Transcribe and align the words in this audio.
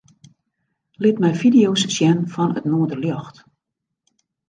Lit 1.01 1.17
my 1.23 1.31
fideo's 1.41 1.83
sjen 1.95 2.19
fan 2.33 2.55
it 2.59 2.67
noarderljocht. 2.69 3.35